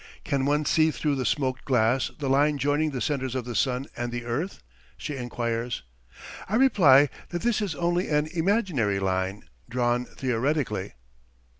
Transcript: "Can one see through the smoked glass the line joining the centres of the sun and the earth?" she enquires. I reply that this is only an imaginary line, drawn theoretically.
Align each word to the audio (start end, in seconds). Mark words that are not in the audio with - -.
"Can 0.23 0.45
one 0.45 0.65
see 0.65 0.89
through 0.89 1.13
the 1.13 1.27
smoked 1.27 1.63
glass 1.63 2.09
the 2.17 2.27
line 2.27 2.57
joining 2.57 2.89
the 2.89 3.01
centres 3.01 3.35
of 3.35 3.45
the 3.45 3.53
sun 3.53 3.85
and 3.95 4.11
the 4.11 4.25
earth?" 4.25 4.63
she 4.97 5.15
enquires. 5.15 5.83
I 6.49 6.55
reply 6.55 7.09
that 7.29 7.43
this 7.43 7.61
is 7.61 7.75
only 7.75 8.07
an 8.09 8.25
imaginary 8.33 8.99
line, 8.99 9.43
drawn 9.69 10.05
theoretically. 10.05 10.93